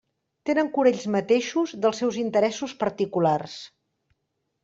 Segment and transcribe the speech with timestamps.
[0.49, 3.59] Tenen cura ells mateixos dels seus interessos particulars.